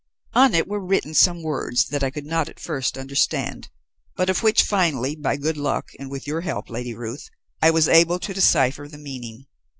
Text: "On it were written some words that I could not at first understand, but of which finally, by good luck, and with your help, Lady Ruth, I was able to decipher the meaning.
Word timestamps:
"On 0.33 0.55
it 0.55 0.67
were 0.67 0.83
written 0.83 1.13
some 1.13 1.43
words 1.43 1.89
that 1.89 2.03
I 2.03 2.09
could 2.09 2.25
not 2.25 2.49
at 2.49 2.59
first 2.59 2.97
understand, 2.97 3.69
but 4.15 4.31
of 4.31 4.41
which 4.41 4.63
finally, 4.63 5.15
by 5.15 5.37
good 5.37 5.57
luck, 5.57 5.91
and 5.99 6.09
with 6.09 6.25
your 6.25 6.41
help, 6.41 6.71
Lady 6.71 6.95
Ruth, 6.95 7.29
I 7.61 7.69
was 7.69 7.87
able 7.87 8.17
to 8.17 8.33
decipher 8.33 8.87
the 8.87 8.97
meaning. 8.97 9.45